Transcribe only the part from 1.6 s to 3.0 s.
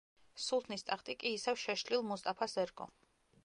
შეშლილ მუსტაფას ერგო.